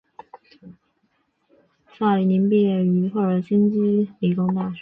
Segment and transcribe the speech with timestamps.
[1.93, 4.79] 萨里宁毕业于赫尔辛基理工大学。